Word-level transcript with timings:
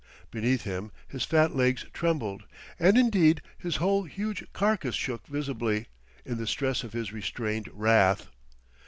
Beneath 0.31 0.63
him 0.63 0.91
his 1.07 1.25
fat 1.25 1.55
legs 1.55 1.85
trembled, 1.93 2.45
and 2.79 2.97
indeed 2.97 3.39
his 3.55 3.75
whole 3.75 4.05
huge 4.05 4.43
carcass 4.51 4.95
shook 4.95 5.27
visibly, 5.27 5.89
in 6.25 6.37
the 6.37 6.47
stress 6.47 6.83
of 6.83 6.93
his 6.93 7.13
restrained 7.13 7.69
wrath. 7.71 8.25